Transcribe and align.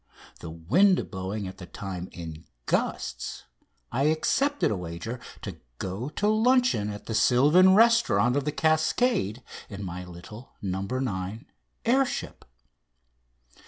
the 0.39 0.49
wind 0.49 1.11
blowing 1.11 1.47
at 1.47 1.59
the 1.59 1.67
time 1.67 2.09
in 2.11 2.43
gusts, 2.65 3.43
I 3.91 4.05
accepted 4.05 4.71
a 4.71 4.75
wager 4.75 5.19
to 5.43 5.57
go 5.77 6.09
to 6.09 6.27
luncheon 6.27 6.89
at 6.89 7.05
the 7.05 7.13
sylvan 7.13 7.75
restaurant 7.75 8.35
of 8.35 8.43
"The 8.45 8.51
Cascade" 8.51 9.43
in 9.69 9.83
my 9.83 10.03
little 10.03 10.53
"No. 10.59 10.81
9" 10.81 11.45
air 11.85 12.03
ship. 12.07 12.45